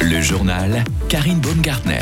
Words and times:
Le 0.00 0.20
journal 0.20 0.82
Karine 1.08 1.38
Baumgartner. 1.38 2.00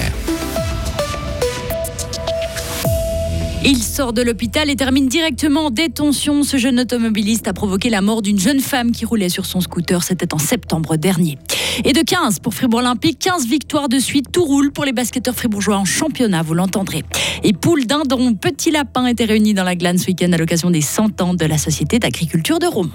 Il 3.63 3.83
sort 3.83 4.15
de 4.15 4.23
l'hôpital 4.23 4.71
et 4.71 4.77
termine 4.77 5.07
directement 5.09 5.67
en 5.67 5.71
détention. 5.71 6.45
Ce 6.45 6.57
jeune 6.57 6.81
automobiliste 6.81 7.47
a 7.49 7.53
provoqué 7.53 7.91
la 7.91 8.01
mort 8.01 8.23
d'une 8.23 8.39
jeune 8.39 8.61
femme 8.61 8.93
qui 8.93 9.05
roulait 9.05 9.29
sur 9.29 9.45
son 9.45 9.61
scooter. 9.61 10.03
C'était 10.03 10.33
en 10.33 10.39
septembre 10.39 10.97
dernier. 10.97 11.37
Et 11.85 11.93
de 11.93 12.01
15 12.01 12.39
pour 12.39 12.55
Fribourg 12.55 12.81
Olympique, 12.81 13.19
15 13.19 13.47
victoires 13.47 13.91
de 13.91 13.99
suite. 13.99 14.33
Tout 14.33 14.45
roule 14.45 14.73
pour 14.73 14.87
les 14.87 14.93
basketteurs 14.93 15.35
fribourgeois 15.35 15.77
en 15.77 15.85
championnat, 15.85 16.43
vous 16.43 16.55
l'entendrez. 16.55 17.03
Et 17.43 17.53
Poule 17.53 17.85
dindon, 17.85 18.35
petit 18.35 18.71
lapin 18.71 19.07
étaient 19.07 19.27
réunis 19.27 19.53
dans 19.53 19.65
la 19.65 19.75
glane 19.75 19.99
ce 19.99 20.07
week-end 20.07 20.33
à 20.33 20.39
l'occasion 20.39 20.71
des 20.71 20.81
100 20.81 21.21
ans 21.21 21.35
de 21.35 21.45
la 21.45 21.59
Société 21.59 21.99
d'agriculture 21.99 22.59
de 22.59 22.67
Romont. 22.67 22.93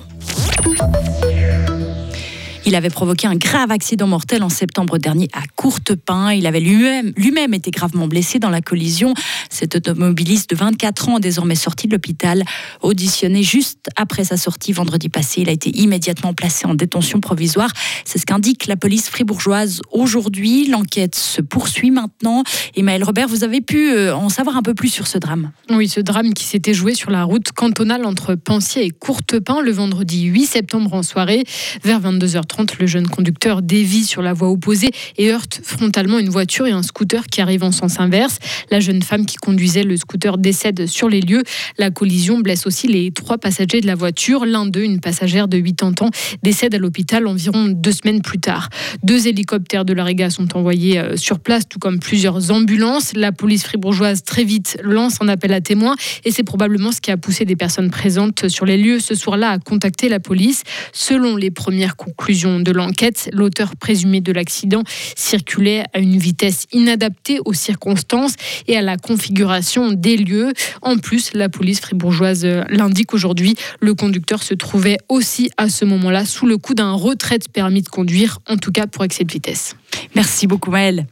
Il 2.63 2.75
avait 2.75 2.91
provoqué 2.91 3.25
un 3.25 3.35
grave 3.35 3.71
accident 3.71 4.05
mortel 4.05 4.43
en 4.43 4.49
septembre 4.49 4.99
dernier 4.99 5.27
à 5.33 5.41
Courtepin. 5.55 6.31
Il 6.31 6.45
avait 6.45 6.59
lui-même 6.59 7.11
lui 7.17 7.33
été 7.55 7.71
gravement 7.71 8.07
blessé 8.07 8.37
dans 8.37 8.51
la 8.51 8.61
collision. 8.61 9.15
Cet 9.49 9.75
automobiliste 9.75 10.51
de 10.51 10.55
24 10.55 11.09
ans, 11.09 11.19
désormais 11.19 11.55
sorti 11.55 11.87
de 11.87 11.93
l'hôpital, 11.93 12.43
auditionné 12.81 13.41
juste 13.41 13.89
après 13.95 14.23
sa 14.23 14.37
sortie 14.37 14.73
vendredi 14.73 15.09
passé. 15.09 15.41
Il 15.41 15.49
a 15.49 15.51
été 15.51 15.75
immédiatement 15.75 16.35
placé 16.35 16.67
en 16.67 16.75
détention 16.75 17.19
provisoire. 17.19 17.71
C'est 18.05 18.19
ce 18.19 18.27
qu'indique 18.27 18.67
la 18.67 18.75
police 18.75 19.09
fribourgeoise 19.09 19.81
aujourd'hui. 19.91 20.67
L'enquête 20.67 21.15
se 21.15 21.41
poursuit 21.41 21.89
maintenant. 21.89 22.43
Et 22.75 22.83
Maël 22.83 23.03
Robert, 23.03 23.27
vous 23.27 23.43
avez 23.43 23.61
pu 23.61 23.91
euh, 23.91 24.15
en 24.15 24.29
savoir 24.29 24.55
un 24.55 24.61
peu 24.61 24.75
plus 24.75 24.89
sur 24.89 25.07
ce 25.07 25.17
drame. 25.17 25.51
Oui, 25.71 25.87
ce 25.87 25.99
drame 25.99 26.35
qui 26.35 26.43
s'était 26.43 26.75
joué 26.75 26.93
sur 26.93 27.09
la 27.09 27.23
route 27.23 27.51
cantonale 27.53 28.05
entre 28.05 28.35
Pensier 28.35 28.85
et 28.85 28.91
Courtepin 28.91 29.61
le 29.61 29.71
vendredi 29.71 30.25
8 30.25 30.45
septembre 30.45 30.93
en 30.93 31.01
soirée. 31.01 31.43
Vers 31.83 31.99
22h30, 31.99 32.50
le 32.79 32.87
jeune 32.87 33.07
conducteur 33.07 33.61
dévie 33.61 34.05
sur 34.05 34.21
la 34.21 34.33
voie 34.33 34.49
opposée 34.49 34.91
et 35.17 35.31
heurte 35.31 35.61
frontalement 35.63 36.19
une 36.19 36.29
voiture 36.29 36.67
et 36.67 36.71
un 36.71 36.83
scooter 36.83 37.25
qui 37.27 37.41
arrive 37.41 37.63
en 37.63 37.71
sens 37.71 37.99
inverse. 37.99 38.37
La 38.69 38.79
jeune 38.79 39.01
femme 39.01 39.25
qui 39.25 39.37
conduisait 39.37 39.83
le 39.83 39.97
scooter 39.97 40.37
décède 40.37 40.85
sur 40.87 41.09
les 41.09 41.21
lieux. 41.21 41.43
La 41.77 41.91
collision 41.91 42.39
blesse 42.39 42.67
aussi 42.67 42.87
les 42.87 43.11
trois 43.11 43.37
passagers 43.37 43.81
de 43.81 43.87
la 43.87 43.95
voiture. 43.95 44.45
L'un 44.45 44.65
d'eux, 44.65 44.83
une 44.83 44.99
passagère 44.99 45.47
de 45.47 45.59
80 45.59 46.05
ans, 46.05 46.09
décède 46.43 46.75
à 46.75 46.77
l'hôpital 46.77 47.25
environ 47.25 47.67
deux 47.67 47.91
semaines 47.91 48.21
plus 48.21 48.39
tard. 48.39 48.69
Deux 49.03 49.27
hélicoptères 49.27 49.85
de 49.85 49.93
la 49.93 50.03
Riga 50.03 50.29
sont 50.29 50.55
envoyés 50.55 50.99
euh, 50.99 51.17
sur 51.17 51.39
place, 51.39 51.67
tout 51.67 51.79
comme 51.79 51.99
plusieurs 51.99 52.51
ambulances. 52.51 53.13
La 53.15 53.31
police 53.31 53.63
fribourgeoise 53.63 54.23
très 54.23 54.43
vite 54.43 54.77
lance 54.83 55.17
un 55.21 55.27
appel 55.27 55.53
à 55.53 55.61
témoins 55.61 55.95
et 56.25 56.31
c'est 56.31 56.43
probablement 56.43 56.91
ce 56.91 57.01
qui 57.01 57.11
a 57.11 57.17
poussé 57.17 57.45
des 57.45 57.55
personnes 57.55 57.89
présentes 57.89 58.49
sur 58.49 58.65
les 58.65 58.77
lieux 58.77 58.99
ce 58.99 59.15
soir-là 59.15 59.51
à 59.51 59.59
contacter 59.59 60.09
la 60.09 60.19
police. 60.19 60.63
Selon 60.91 61.35
les 61.35 61.51
premières 61.51 61.95
conclusions 61.95 62.40
de 62.41 62.71
l'enquête, 62.71 63.29
l'auteur 63.33 63.75
présumé 63.75 64.21
de 64.21 64.31
l'accident 64.31 64.83
circulait 65.15 65.83
à 65.93 65.99
une 65.99 66.17
vitesse 66.17 66.67
inadaptée 66.71 67.39
aux 67.45 67.53
circonstances 67.53 68.33
et 68.67 68.75
à 68.75 68.81
la 68.81 68.97
configuration 68.97 69.91
des 69.91 70.17
lieux. 70.17 70.53
En 70.81 70.97
plus, 70.97 71.33
la 71.33 71.49
police 71.49 71.79
fribourgeoise 71.79 72.45
l'indique 72.69 73.13
aujourd'hui, 73.13 73.55
le 73.79 73.93
conducteur 73.93 74.43
se 74.43 74.53
trouvait 74.53 74.97
aussi 75.09 75.49
à 75.57 75.69
ce 75.69 75.85
moment-là 75.85 76.25
sous 76.25 76.45
le 76.45 76.57
coup 76.57 76.73
d'un 76.73 76.93
retrait 76.93 77.39
de 77.39 77.47
permis 77.47 77.81
de 77.81 77.89
conduire, 77.89 78.39
en 78.49 78.57
tout 78.57 78.71
cas 78.71 78.87
pour 78.87 79.03
excès 79.03 79.23
de 79.23 79.31
vitesse. 79.31 79.75
Merci 80.15 80.47
beaucoup 80.47 80.71
Maëlle. 80.71 81.05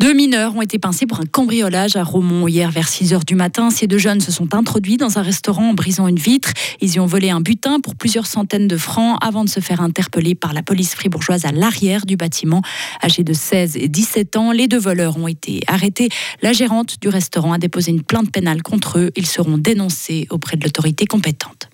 Deux 0.00 0.12
mineurs 0.12 0.54
ont 0.54 0.62
été 0.62 0.78
pincés 0.78 1.06
pour 1.06 1.18
un 1.18 1.26
cambriolage 1.26 1.96
à 1.96 2.04
Romont 2.04 2.46
hier 2.46 2.70
vers 2.70 2.88
6 2.88 3.14
h 3.14 3.24
du 3.24 3.34
matin. 3.34 3.70
Ces 3.70 3.88
deux 3.88 3.98
jeunes 3.98 4.20
se 4.20 4.30
sont 4.30 4.54
introduits 4.54 4.96
dans 4.96 5.18
un 5.18 5.22
restaurant 5.22 5.70
en 5.70 5.74
brisant 5.74 6.06
une 6.06 6.20
vitre. 6.20 6.52
Ils 6.80 6.94
y 6.94 7.00
ont 7.00 7.06
volé 7.06 7.30
un 7.30 7.40
butin 7.40 7.80
pour 7.80 7.96
plusieurs 7.96 8.26
centaines 8.26 8.68
de 8.68 8.76
francs 8.76 9.18
avant 9.20 9.42
de 9.42 9.48
se 9.48 9.58
faire 9.58 9.80
interpeller 9.80 10.36
par 10.36 10.52
la 10.52 10.62
police 10.62 10.94
fribourgeoise 10.94 11.46
à 11.46 11.50
l'arrière 11.50 12.06
du 12.06 12.16
bâtiment. 12.16 12.62
Âgés 13.02 13.24
de 13.24 13.32
16 13.32 13.76
et 13.76 13.88
17 13.88 14.36
ans, 14.36 14.52
les 14.52 14.68
deux 14.68 14.78
voleurs 14.78 15.18
ont 15.18 15.26
été 15.26 15.62
arrêtés. 15.66 16.10
La 16.42 16.52
gérante 16.52 17.00
du 17.00 17.08
restaurant 17.08 17.52
a 17.52 17.58
déposé 17.58 17.90
une 17.90 18.02
plainte 18.02 18.30
pénale 18.30 18.62
contre 18.62 19.00
eux. 19.00 19.10
Ils 19.16 19.26
seront 19.26 19.58
dénoncés 19.58 20.28
auprès 20.30 20.56
de 20.56 20.62
l'autorité 20.62 21.06
compétente. 21.06 21.67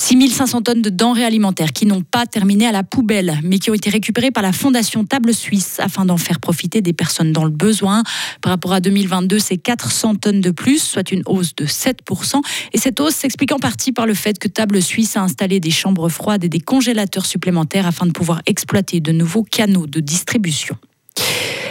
6500 0.00 0.62
tonnes 0.62 0.80
de 0.80 0.88
denrées 0.88 1.26
alimentaires 1.26 1.74
qui 1.74 1.84
n'ont 1.84 2.00
pas 2.00 2.24
terminé 2.24 2.66
à 2.66 2.72
la 2.72 2.82
poubelle, 2.82 3.38
mais 3.44 3.58
qui 3.58 3.70
ont 3.70 3.74
été 3.74 3.90
récupérées 3.90 4.30
par 4.30 4.42
la 4.42 4.50
Fondation 4.50 5.04
Table 5.04 5.34
Suisse 5.34 5.78
afin 5.78 6.06
d'en 6.06 6.16
faire 6.16 6.40
profiter 6.40 6.80
des 6.80 6.94
personnes 6.94 7.32
dans 7.32 7.44
le 7.44 7.50
besoin. 7.50 8.02
Par 8.40 8.50
rapport 8.50 8.72
à 8.72 8.80
2022, 8.80 9.38
c'est 9.38 9.58
400 9.58 10.14
tonnes 10.14 10.40
de 10.40 10.52
plus, 10.52 10.82
soit 10.82 11.12
une 11.12 11.22
hausse 11.26 11.54
de 11.54 11.66
7%. 11.66 12.40
Et 12.72 12.78
cette 12.78 12.98
hausse 12.98 13.14
s'explique 13.14 13.52
en 13.52 13.58
partie 13.58 13.92
par 13.92 14.06
le 14.06 14.14
fait 14.14 14.38
que 14.38 14.48
Table 14.48 14.80
Suisse 14.80 15.18
a 15.18 15.22
installé 15.22 15.60
des 15.60 15.70
chambres 15.70 16.08
froides 16.08 16.44
et 16.44 16.48
des 16.48 16.60
congélateurs 16.60 17.26
supplémentaires 17.26 17.86
afin 17.86 18.06
de 18.06 18.12
pouvoir 18.12 18.40
exploiter 18.46 19.00
de 19.00 19.12
nouveaux 19.12 19.44
canaux 19.44 19.86
de 19.86 20.00
distribution. 20.00 20.78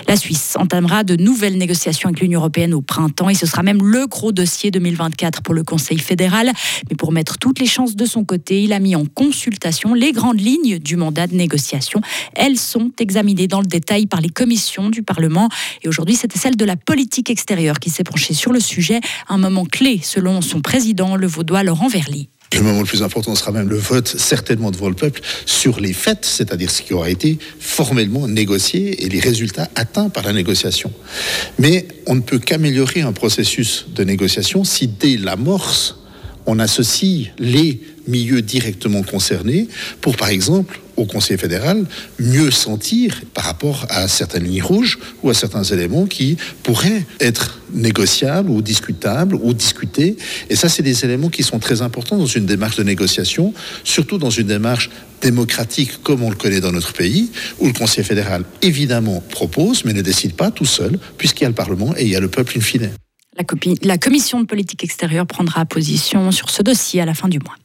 La 0.10 0.16
Suisse 0.16 0.56
entamera 0.58 1.04
de 1.04 1.16
nouvelles 1.16 1.60
négociations 1.60 2.10
avec 2.10 2.22
l'Union 2.22 2.40
européenne 2.40 2.74
au 2.74 2.82
printemps 2.82 3.30
et 3.30 3.36
ce 3.36 3.46
sera 3.46 3.62
même 3.62 3.84
le 3.84 4.08
gros 4.08 4.32
dossier 4.32 4.72
2024 4.72 5.44
pour 5.44 5.54
le 5.54 5.62
Conseil 5.62 6.00
fédéral. 6.00 6.52
Mais 6.90 6.96
pour 6.96 7.12
mettre 7.12 7.38
toutes 7.38 7.60
les 7.60 7.68
chances 7.68 7.96
de 7.96 8.06
son 8.06 8.26
côté, 8.26 8.64
il 8.64 8.74
a 8.74 8.80
mis 8.80 8.96
en 8.96 9.06
consultation 9.06 9.94
les 9.94 10.12
grandes 10.12 10.42
lignes 10.42 10.80
du 10.80 10.96
mandat 10.96 11.28
de 11.28 11.36
négociation. 11.36 12.02
Elles 12.34 12.58
sont 12.58 12.90
examinées 13.00 13.48
dans 13.48 13.62
le 13.62 13.68
détail 13.68 14.08
par 14.08 14.20
les 14.20 14.30
commissions 14.30 14.90
du 14.90 15.04
Parlement. 15.04 15.48
Et 15.84 15.88
aujourd'hui, 15.88 16.16
c'était 16.16 16.40
celle 16.40 16.56
de 16.56 16.66
la 16.66 16.76
politique 16.76 17.30
extérieure 17.30 17.80
qui 17.80 17.92
s'est 17.92 18.04
penchée 18.04 18.34
sur 18.34 18.52
le 18.52 18.60
sujet. 18.60 19.02
Un 19.28 19.38
moment 19.38 19.66
clé, 19.66 20.00
selon 20.02 20.42
son 20.42 20.60
président, 20.62 21.18
le 21.18 21.28
vaudois 21.28 21.62
Laurent 21.62 21.88
Verly. 21.88 22.30
Le 22.56 22.62
moment 22.62 22.80
le 22.80 22.86
plus 22.86 23.04
important 23.04 23.36
sera 23.36 23.52
même 23.52 23.70
le 23.70 23.78
vote, 23.78 24.08
certainement 24.08 24.72
devant 24.72 24.90
le 24.90 24.96
peuple, 24.96 25.22
sur 25.46 25.80
les 25.80 25.94
faits, 25.94 26.26
c'est-à-dire 26.26 26.72
ce 26.72 26.82
qui 26.82 26.94
aura 26.94 27.10
été 27.10 27.38
formellement 27.60 28.28
négocié 28.28 29.06
et 29.06 29.10
les 29.10 29.20
résultats 29.20 29.70
atteints 29.76 30.10
par 30.10 30.24
la 30.24 30.34
négociation. 30.34 30.92
Mais 31.60 31.88
on 32.08 32.16
ne 32.16 32.22
peut 32.22 32.40
qu'améliorer 32.40 33.02
un 33.02 33.14
processus 33.14 33.86
de 33.94 34.04
négociation 34.04 34.64
si 34.64 34.88
dès 34.88 35.16
l'amorce, 35.16 35.98
on 36.46 36.60
associe 36.60 37.28
les 37.38 37.80
milieux 38.08 38.42
directement 38.42 39.04
concernés 39.04 39.68
pour, 40.02 40.18
par 40.18 40.30
exemple, 40.30 40.80
au 41.00 41.06
Conseil 41.06 41.38
fédéral, 41.38 41.86
mieux 42.20 42.52
sentir 42.52 43.22
par 43.34 43.46
rapport 43.46 43.86
à 43.90 44.08
certaines 44.08 44.44
lignes 44.44 44.62
rouges 44.62 45.00
ou 45.24 45.30
à 45.30 45.34
certains 45.34 45.64
éléments 45.64 46.06
qui 46.06 46.38
pourraient 46.64 47.06
être 47.22 47.60
négociables 47.74 48.50
ou 48.50 48.62
discutables 48.62 49.36
ou 49.36 49.54
discutés. 49.54 50.18
Et 50.50 50.56
ça, 50.56 50.68
c'est 50.68 50.84
des 50.84 51.06
éléments 51.06 51.30
qui 51.30 51.44
sont 51.44 51.60
très 51.60 51.82
importants 51.82 52.18
dans 52.18 52.26
une 52.26 52.46
démarche 52.46 52.76
de 52.76 52.84
négociation, 52.84 53.54
surtout 53.84 54.18
dans 54.18 54.30
une 54.30 54.48
démarche 54.48 54.90
démocratique 55.22 56.02
comme 56.04 56.24
on 56.24 56.30
le 56.30 56.36
connaît 56.36 56.62
dans 56.62 56.72
notre 56.72 56.94
pays, 56.94 57.32
où 57.60 57.68
le 57.68 57.74
Conseil 57.74 58.04
fédéral, 58.04 58.44
évidemment, 58.62 59.24
propose, 59.30 59.86
mais 59.86 59.94
ne 59.94 60.02
décide 60.02 60.34
pas 60.34 60.52
tout 60.52 60.66
seul, 60.66 61.00
puisqu'il 61.18 61.44
y 61.44 61.46
a 61.46 61.50
le 61.50 61.56
Parlement 61.56 61.94
et 61.96 62.04
il 62.04 62.10
y 62.10 62.16
a 62.16 62.20
le 62.20 62.30
peuple 62.30 62.58
in 62.58 62.62
fine. 62.62 62.92
La, 63.84 63.98
commission 63.98 64.42
de 64.42 64.46
politique 64.46 64.84
extérieure 64.84 65.26
prendra 65.26 65.66
position 65.66 66.32
sur 66.32 66.50
ce 66.50 66.62
dossier 66.62 67.02
à 67.02 67.06
la 67.06 67.14
fin 67.14 67.30
du 67.30 67.40
mois. 67.40 67.56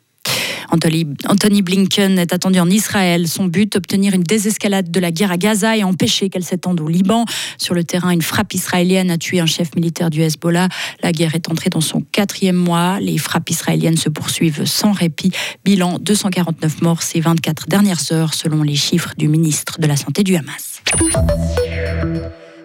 Anthony 0.70 1.62
Blinken 1.62 2.18
est 2.18 2.32
attendu 2.32 2.58
en 2.58 2.68
Israël. 2.70 3.28
Son 3.28 3.46
but, 3.46 3.76
obtenir 3.76 4.14
une 4.14 4.22
désescalade 4.22 4.90
de 4.90 5.00
la 5.00 5.10
guerre 5.10 5.30
à 5.30 5.36
Gaza 5.36 5.76
et 5.76 5.84
empêcher 5.84 6.28
qu'elle 6.28 6.44
s'étende 6.44 6.80
au 6.80 6.88
Liban. 6.88 7.24
Sur 7.58 7.74
le 7.74 7.84
terrain, 7.84 8.10
une 8.10 8.22
frappe 8.22 8.54
israélienne 8.54 9.10
a 9.10 9.18
tué 9.18 9.40
un 9.40 9.46
chef 9.46 9.74
militaire 9.74 10.10
du 10.10 10.22
Hezbollah. 10.22 10.68
La 11.02 11.12
guerre 11.12 11.34
est 11.34 11.48
entrée 11.50 11.70
dans 11.70 11.80
son 11.80 12.00
quatrième 12.00 12.56
mois. 12.56 12.98
Les 13.00 13.18
frappes 13.18 13.50
israéliennes 13.50 13.96
se 13.96 14.08
poursuivent 14.08 14.64
sans 14.64 14.92
répit. 14.92 15.32
Bilan 15.64 15.98
249 15.98 16.82
morts 16.82 17.02
ces 17.02 17.20
24 17.20 17.68
dernières 17.68 18.12
heures, 18.12 18.34
selon 18.34 18.62
les 18.62 18.76
chiffres 18.76 19.12
du 19.18 19.28
ministre 19.28 19.80
de 19.80 19.86
la 19.86 19.96
Santé 19.96 20.22
du 20.22 20.36
Hamas. 20.36 20.82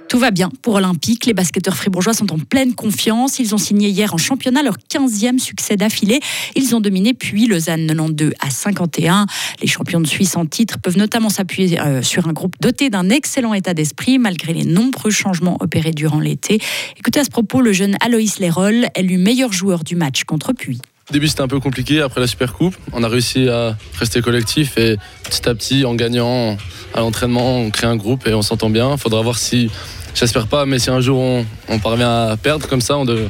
Tout 0.09 0.17
va 0.17 0.31
bien 0.31 0.49
pour 0.63 0.73
Olympique. 0.73 1.27
Les 1.27 1.35
basketteurs 1.35 1.77
fribourgeois 1.77 2.15
sont 2.15 2.33
en 2.33 2.39
pleine 2.39 2.73
confiance. 2.73 3.37
Ils 3.37 3.53
ont 3.53 3.59
signé 3.59 3.89
hier 3.89 4.11
en 4.11 4.17
championnat 4.17 4.63
leur 4.63 4.77
15e 4.91 5.37
succès 5.37 5.77
d'affilée. 5.77 6.19
Ils 6.55 6.75
ont 6.75 6.81
dominé 6.81 7.13
puis 7.13 7.45
Lausanne 7.45 7.85
92 7.85 8.33
à 8.39 8.49
51. 8.49 9.27
Les 9.61 9.67
champions 9.67 10.01
de 10.01 10.07
Suisse 10.07 10.35
en 10.35 10.47
titre 10.47 10.79
peuvent 10.79 10.97
notamment 10.97 11.29
s'appuyer 11.29 11.79
euh, 11.79 12.01
sur 12.01 12.27
un 12.27 12.33
groupe 12.33 12.55
doté 12.59 12.89
d'un 12.89 13.11
excellent 13.11 13.53
état 13.53 13.75
d'esprit 13.75 14.17
malgré 14.17 14.53
les 14.53 14.65
nombreux 14.65 15.11
changements 15.11 15.57
opérés 15.59 15.91
durant 15.91 16.19
l'été. 16.19 16.59
Écoutez 16.97 17.19
à 17.19 17.23
ce 17.23 17.29
propos 17.29 17.61
le 17.61 17.71
jeune 17.71 17.95
Aloïs 18.03 18.39
Leroll, 18.39 18.87
élu 18.95 19.19
meilleur 19.19 19.53
joueur 19.53 19.83
du 19.83 19.95
match 19.95 20.23
contre 20.23 20.53
Puy. 20.53 20.81
Au 21.09 21.13
début 21.13 21.27
c'était 21.27 21.41
un 21.41 21.47
peu 21.47 21.59
compliqué, 21.59 22.01
après 22.01 22.21
la 22.21 22.27
Super 22.27 22.53
Coupe, 22.53 22.75
on 22.93 23.03
a 23.03 23.07
réussi 23.07 23.47
à 23.47 23.75
rester 23.97 24.21
collectif 24.21 24.77
et 24.77 24.97
petit 25.23 25.47
à 25.49 25.55
petit 25.55 25.85
en 25.85 25.95
gagnant 25.95 26.55
à 26.93 26.99
l'entraînement 26.99 27.57
on 27.57 27.71
crée 27.71 27.87
un 27.87 27.95
groupe 27.95 28.27
et 28.27 28.33
on 28.33 28.43
s'entend 28.43 28.69
bien. 28.69 28.91
Il 28.91 28.97
faudra 28.99 29.21
voir 29.21 29.37
si 29.37 29.69
J'espère 30.15 30.47
pas, 30.47 30.65
mais 30.65 30.79
si 30.79 30.89
un 30.89 31.01
jour 31.01 31.45
on, 31.67 31.79
parvient 31.79 32.29
à 32.29 32.37
perdre 32.37 32.67
comme 32.67 32.81
ça, 32.81 32.97
il 33.07 33.29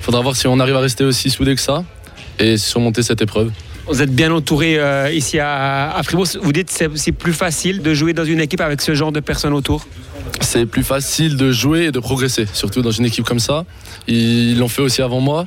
faudra 0.00 0.20
voir 0.20 0.36
si 0.36 0.46
on 0.46 0.58
arrive 0.60 0.76
à 0.76 0.80
rester 0.80 1.04
aussi 1.04 1.30
soudé 1.30 1.54
que 1.54 1.60
ça 1.60 1.84
et 2.38 2.56
surmonter 2.56 3.02
cette 3.02 3.22
épreuve. 3.22 3.50
Vous 3.86 4.00
êtes 4.00 4.14
bien 4.14 4.32
entouré 4.32 4.78
euh, 4.78 5.12
ici 5.12 5.38
à, 5.38 6.00
Fribourg. 6.04 6.26
Vous 6.40 6.52
dites 6.52 6.74
que 6.74 6.96
c'est 6.96 7.12
plus 7.12 7.34
facile 7.34 7.82
de 7.82 7.92
jouer 7.92 8.14
dans 8.14 8.24
une 8.24 8.40
équipe 8.40 8.62
avec 8.62 8.80
ce 8.80 8.94
genre 8.94 9.12
de 9.12 9.20
personnes 9.20 9.52
autour? 9.52 9.86
C'est 10.40 10.64
plus 10.64 10.82
facile 10.82 11.36
de 11.36 11.52
jouer 11.52 11.84
et 11.84 11.92
de 11.92 12.00
progresser, 12.00 12.46
surtout 12.52 12.80
dans 12.80 12.90
une 12.90 13.04
équipe 13.04 13.26
comme 13.26 13.38
ça. 13.38 13.64
Ils 14.08 14.58
l'ont 14.58 14.68
fait 14.68 14.80
aussi 14.80 15.02
avant 15.02 15.20
moi. 15.20 15.46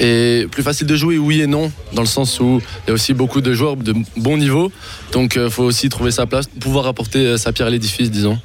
Et 0.00 0.46
plus 0.50 0.62
facile 0.62 0.86
de 0.86 0.96
jouer, 0.96 1.16
oui 1.16 1.40
et 1.40 1.46
non, 1.46 1.72
dans 1.94 2.02
le 2.02 2.08
sens 2.08 2.40
où 2.40 2.60
il 2.84 2.88
y 2.88 2.90
a 2.90 2.94
aussi 2.94 3.14
beaucoup 3.14 3.40
de 3.40 3.54
joueurs 3.54 3.76
de 3.76 3.94
bon 4.18 4.36
niveau. 4.36 4.70
Donc 5.12 5.36
il 5.36 5.50
faut 5.50 5.64
aussi 5.64 5.88
trouver 5.88 6.10
sa 6.10 6.26
place, 6.26 6.46
pouvoir 6.60 6.86
apporter 6.86 7.38
sa 7.38 7.52
pierre 7.52 7.68
à 7.68 7.70
l'édifice, 7.70 8.10
disons. 8.10 8.38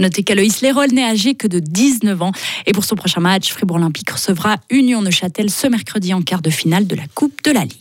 Noter 0.00 0.22
qu'Aloïs 0.22 0.62
Lérol 0.62 0.88
n'est 0.92 1.04
âgé 1.04 1.34
que 1.34 1.46
de 1.46 1.60
19 1.60 2.22
ans. 2.22 2.32
Et 2.66 2.72
pour 2.72 2.84
son 2.84 2.96
prochain 2.96 3.20
match, 3.20 3.52
Fribourg 3.52 3.76
Olympique 3.76 4.10
recevra 4.10 4.56
Union 4.70 5.02
Neuchâtel 5.02 5.50
ce 5.50 5.66
mercredi 5.66 6.14
en 6.14 6.22
quart 6.22 6.42
de 6.42 6.50
finale 6.50 6.86
de 6.86 6.96
la 6.96 7.04
Coupe 7.14 7.42
de 7.44 7.50
la 7.50 7.64
Ligue. 7.64 7.76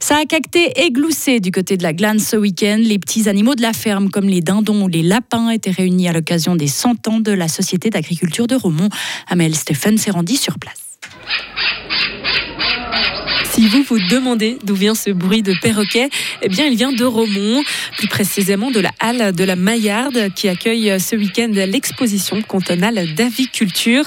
Ça 0.00 0.16
a 0.16 0.24
cacté 0.24 0.72
et 0.84 0.90
gloussé 0.90 1.40
du 1.40 1.50
côté 1.50 1.76
de 1.76 1.82
la 1.82 1.92
glane 1.92 2.18
ce 2.18 2.36
week-end. 2.36 2.78
Les 2.80 2.98
petits 2.98 3.28
animaux 3.28 3.54
de 3.54 3.62
la 3.62 3.72
ferme, 3.72 4.10
comme 4.10 4.28
les 4.28 4.40
dindons 4.40 4.82
ou 4.82 4.88
les 4.88 5.02
lapins, 5.02 5.50
étaient 5.50 5.70
réunis 5.70 6.08
à 6.08 6.12
l'occasion 6.12 6.56
des 6.56 6.68
100 6.68 7.08
ans 7.08 7.20
de 7.20 7.32
la 7.32 7.48
Société 7.48 7.90
d'agriculture 7.90 8.46
de 8.46 8.54
Romont. 8.54 8.88
Amel 9.28 9.54
Stéphane 9.54 9.98
s'est 9.98 10.10
rendu 10.10 10.36
sur 10.36 10.58
place. 10.58 10.98
Si 13.56 13.68
vous 13.68 13.82
vous 13.84 13.98
demandez 14.10 14.58
d'où 14.64 14.74
vient 14.74 14.94
ce 14.94 15.08
bruit 15.08 15.40
de 15.40 15.54
perroquet, 15.62 16.10
eh 16.42 16.48
bien, 16.50 16.66
il 16.66 16.76
vient 16.76 16.92
de 16.92 17.04
Romont, 17.06 17.62
plus 17.96 18.06
précisément 18.06 18.70
de 18.70 18.80
la 18.80 18.90
halle 19.00 19.34
de 19.34 19.44
la 19.44 19.56
Maillarde, 19.56 20.28
qui 20.34 20.50
accueille 20.50 21.00
ce 21.00 21.16
week-end 21.16 21.50
l'exposition 21.54 22.42
cantonale 22.42 23.14
d'aviculture. 23.14 24.04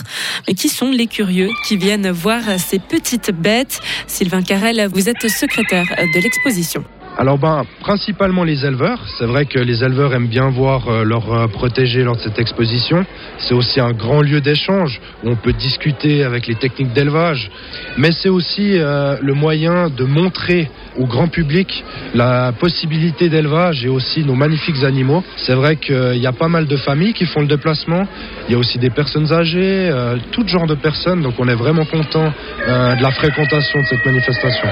Mais 0.48 0.54
qui 0.54 0.70
sont 0.70 0.92
les 0.92 1.08
curieux 1.08 1.50
qui 1.68 1.78
viennent 1.78 2.12
voir 2.12 2.44
ces 2.60 2.78
petites 2.78 3.32
bêtes? 3.32 3.80
Sylvain 4.06 4.44
Carrel, 4.44 4.88
vous 4.94 5.10
êtes 5.10 5.28
secrétaire 5.28 5.88
de 5.98 6.20
l'exposition. 6.20 6.84
Alors 7.20 7.38
ben, 7.38 7.66
principalement 7.82 8.46
les 8.46 8.66
éleveurs. 8.66 9.02
C'est 9.18 9.26
vrai 9.26 9.44
que 9.44 9.60
les 9.60 9.84
éleveurs 9.84 10.14
aiment 10.14 10.30
bien 10.30 10.50
voir 10.50 10.88
euh, 10.88 11.04
leurs 11.04 11.34
euh, 11.34 11.48
protégés 11.48 12.02
lors 12.02 12.16
de 12.16 12.22
cette 12.22 12.40
exposition. 12.40 13.06
C'est 13.40 13.54
aussi 13.54 13.82
un 13.82 13.92
grand 13.92 14.22
lieu 14.22 14.40
d'échange 14.40 15.02
où 15.22 15.30
on 15.30 15.36
peut 15.36 15.52
discuter 15.52 16.24
avec 16.24 16.48
les 16.48 16.56
techniques 16.56 16.94
d'élevage. 16.94 17.52
Mais 17.98 18.14
c'est 18.14 18.30
aussi 18.30 18.80
euh, 18.80 19.18
le 19.22 19.34
moyen 19.34 19.90
de 19.90 20.06
montrer 20.06 20.72
au 20.98 21.08
grand 21.08 21.28
public 21.28 21.84
la 22.16 22.54
possibilité 22.54 23.28
d'élevage 23.28 23.84
et 23.84 23.90
aussi 23.90 24.24
nos 24.24 24.36
magnifiques 24.36 24.82
animaux. 24.86 25.22
C'est 25.36 25.56
vrai 25.56 25.76
qu'il 25.76 26.20
y 26.20 26.28
a 26.28 26.32
pas 26.32 26.48
mal 26.48 26.68
de 26.68 26.78
familles 26.78 27.14
qui 27.14 27.26
font 27.26 27.42
le 27.42 27.48
déplacement. 27.48 28.08
Il 28.48 28.54
y 28.54 28.56
a 28.56 28.58
aussi 28.58 28.80
des 28.80 28.92
personnes 28.92 29.30
âgées, 29.34 29.92
tout 30.32 30.48
genre 30.48 30.68
de 30.68 30.76
personnes. 30.76 31.22
Donc 31.22 31.34
on 31.38 31.50
est 31.50 31.56
vraiment 31.56 31.84
content 31.84 32.32
de 32.66 33.04
la 33.04 33.12
fréquentation 33.12 33.82
de 33.82 33.86
cette 33.88 34.06
manifestation. 34.06 34.70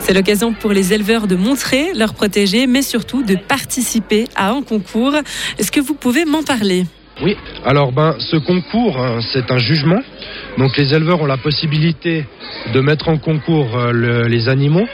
C'est 0.00 0.14
l'occasion 0.14 0.52
pour 0.52 0.72
les 0.72 0.92
éleveurs 0.92 1.26
de 1.26 1.36
montrer 1.36 1.92
leurs 1.94 2.14
protégés, 2.14 2.66
mais 2.66 2.82
surtout 2.82 3.22
de 3.22 3.36
participer 3.36 4.24
à 4.34 4.50
un 4.50 4.62
concours. 4.62 5.14
Est-ce 5.58 5.70
que 5.70 5.80
vous 5.80 5.94
pouvez 5.94 6.24
m'en 6.24 6.42
parler? 6.42 6.86
Oui, 7.22 7.36
alors 7.66 7.92
ben, 7.92 8.16
ce 8.18 8.36
concours, 8.36 8.98
hein, 8.98 9.20
c'est 9.32 9.50
un 9.50 9.58
jugement. 9.58 10.00
Donc 10.56 10.76
les 10.78 10.94
éleveurs 10.94 11.20
ont 11.20 11.26
la 11.26 11.36
possibilité 11.36 12.24
de 12.72 12.80
mettre 12.80 13.08
en 13.08 13.18
concours 13.18 13.76
euh, 13.76 14.26
les 14.26 14.48
animaux. 14.48 14.86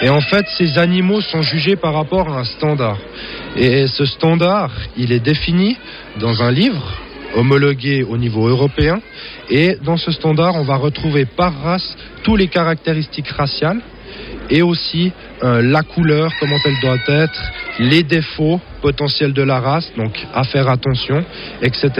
Et 0.00 0.08
en 0.08 0.20
fait, 0.20 0.46
ces 0.56 0.78
animaux 0.78 1.20
sont 1.20 1.42
jugés 1.42 1.74
par 1.74 1.94
rapport 1.94 2.28
à 2.28 2.40
un 2.40 2.44
standard. 2.44 2.98
Et 3.56 3.88
ce 3.88 4.06
standard, 4.06 4.70
il 4.96 5.12
est 5.12 5.20
défini 5.20 5.76
dans 6.20 6.40
un 6.40 6.52
livre 6.52 7.00
homologué 7.34 8.04
au 8.04 8.16
niveau 8.16 8.46
européen. 8.46 9.00
Et 9.50 9.76
dans 9.84 9.96
ce 9.96 10.12
standard, 10.12 10.54
on 10.54 10.64
va 10.64 10.76
retrouver 10.76 11.24
par 11.24 11.52
race 11.62 11.96
tous 12.22 12.36
les 12.36 12.46
caractéristiques 12.46 13.28
raciales 13.28 13.80
et 14.50 14.62
aussi 14.62 15.12
euh, 15.42 15.62
la 15.62 15.82
couleur, 15.82 16.30
comment 16.40 16.56
elle 16.64 16.80
doit 16.80 16.98
être, 17.08 17.52
les 17.78 18.02
défauts 18.02 18.60
potentiels 18.80 19.32
de 19.32 19.42
la 19.42 19.60
race, 19.60 19.90
donc 19.96 20.12
à 20.34 20.44
faire 20.44 20.68
attention, 20.68 21.24
etc. 21.62 21.90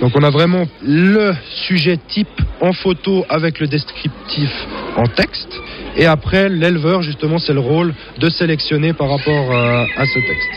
Donc 0.00 0.12
on 0.14 0.22
a 0.22 0.30
vraiment 0.30 0.64
le 0.82 1.34
sujet 1.66 1.98
type 2.08 2.40
en 2.60 2.72
photo 2.72 3.24
avec 3.28 3.60
le 3.60 3.66
descriptif 3.66 4.50
en 4.96 5.06
texte. 5.06 5.48
Et 5.96 6.06
après, 6.06 6.48
l'éleveur, 6.48 7.02
justement, 7.02 7.38
c'est 7.38 7.54
le 7.54 7.60
rôle 7.60 7.94
de 8.18 8.28
sélectionner 8.28 8.92
par 8.92 9.08
rapport 9.08 9.50
euh, 9.50 9.84
à 9.96 10.06
ce 10.06 10.18
texte. 10.18 10.48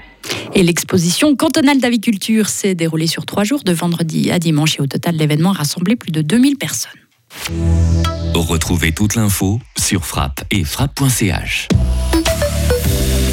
Et 0.54 0.64
l'exposition 0.64 1.36
cantonale 1.36 1.80
d'aviculture 1.80 2.50
s'est 2.50 2.76
déroulée 2.76 3.08
sur 3.08 3.26
trois 3.26 3.44
jours, 3.44 3.64
de 3.64 3.72
vendredi 3.72 4.32
à 4.32 4.40
dimanche. 4.40 4.78
Et 4.80 4.82
au 4.82 4.88
total, 4.88 5.16
l'événement 5.16 5.52
a 5.52 5.60
rassemblé 5.60 5.96
plus 5.96 6.12
de 6.12 6.22
2000 6.22 6.58
personnes. 6.58 6.92
Retrouvez 8.36 8.92
toute 8.92 9.16
l'info 9.16 9.60
sur 9.78 10.06
frappe 10.06 10.44
et 10.52 10.64
frappe.ch. 10.64 11.68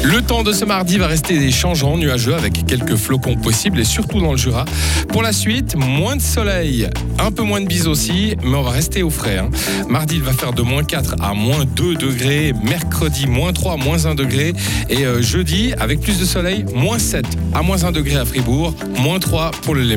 Le 0.03 0.21
temps 0.21 0.43
de 0.43 0.53
ce 0.53 0.63
mardi 0.63 0.97
va 0.97 1.07
rester 1.07 1.51
changeant, 1.51 1.97
nuageux 1.97 2.33
avec 2.33 2.65
quelques 2.65 2.95
flocons 2.95 3.35
possibles 3.35 3.79
et 3.79 3.83
surtout 3.83 4.21
dans 4.21 4.31
le 4.31 4.37
Jura. 4.37 4.63
Pour 5.09 5.21
la 5.21 5.33
suite, 5.33 5.75
moins 5.75 6.15
de 6.15 6.21
soleil, 6.21 6.87
un 7.19 7.31
peu 7.31 7.43
moins 7.43 7.59
de 7.59 7.65
bise 7.65 7.87
aussi, 7.87 8.35
mais 8.41 8.55
on 8.55 8.61
va 8.61 8.71
rester 8.71 9.03
au 9.03 9.09
frais. 9.09 9.37
Hein. 9.37 9.49
Mardi, 9.89 10.15
il 10.15 10.23
va 10.23 10.31
faire 10.31 10.53
de 10.53 10.61
moins 10.61 10.83
4 10.83 11.15
à 11.19 11.33
moins 11.33 11.65
2 11.65 11.95
degrés. 11.95 12.53
Mercredi, 12.63 13.27
moins 13.27 13.51
3 13.51 13.73
à 13.73 13.77
moins 13.77 14.05
1 14.05 14.15
degré. 14.15 14.53
Et 14.89 15.05
euh, 15.05 15.21
jeudi, 15.21 15.73
avec 15.77 15.99
plus 15.99 16.19
de 16.19 16.25
soleil, 16.25 16.63
moins 16.73 16.99
7 16.99 17.25
à 17.53 17.61
moins 17.61 17.83
1 17.83 17.91
degré 17.91 18.15
à 18.15 18.23
Fribourg, 18.23 18.73
moins 18.97 19.19
3 19.19 19.51
pour 19.63 19.75
le 19.75 19.83